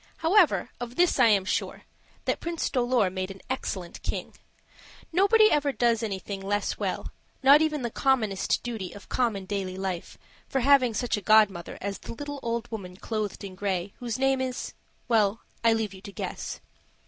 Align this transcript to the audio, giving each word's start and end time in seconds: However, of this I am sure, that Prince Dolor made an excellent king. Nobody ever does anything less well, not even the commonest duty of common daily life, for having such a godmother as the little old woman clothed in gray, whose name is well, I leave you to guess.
However, 0.17 0.71
of 0.79 0.95
this 0.95 1.19
I 1.19 1.27
am 1.27 1.45
sure, 1.45 1.83
that 2.25 2.39
Prince 2.39 2.71
Dolor 2.71 3.11
made 3.11 3.29
an 3.29 3.39
excellent 3.51 4.01
king. 4.01 4.33
Nobody 5.13 5.51
ever 5.51 5.71
does 5.71 6.01
anything 6.01 6.41
less 6.41 6.79
well, 6.79 7.11
not 7.43 7.61
even 7.61 7.83
the 7.83 7.91
commonest 7.91 8.63
duty 8.63 8.93
of 8.93 9.09
common 9.09 9.45
daily 9.45 9.77
life, 9.77 10.17
for 10.47 10.61
having 10.61 10.95
such 10.95 11.17
a 11.17 11.21
godmother 11.21 11.77
as 11.81 11.99
the 11.99 12.13
little 12.15 12.39
old 12.41 12.67
woman 12.71 12.97
clothed 12.97 13.43
in 13.43 13.53
gray, 13.53 13.93
whose 13.99 14.17
name 14.17 14.41
is 14.41 14.73
well, 15.07 15.41
I 15.63 15.71
leave 15.73 15.93
you 15.93 16.01
to 16.01 16.11
guess. 16.11 16.59